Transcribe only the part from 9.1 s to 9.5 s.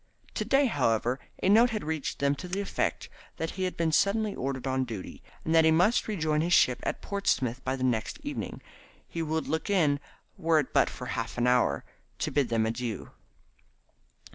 would